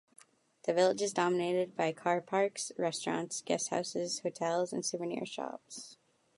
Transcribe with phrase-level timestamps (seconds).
[0.63, 5.97] The village is dominated by car parks, restaurants, guesthouses, hotels and souvenir shops.